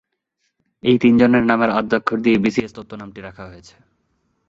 এই 0.83 0.97
তিনজনের 0.97 1.43
নামের 1.45 1.71
আদ্যক্ষর 1.71 2.17
দিয়েই 2.23 2.43
বিসিএস 2.43 2.71
তত্ত্ব 2.75 2.93
নামটি 2.95 3.19
রাখা 3.21 3.43
হয়েছে। 3.47 3.75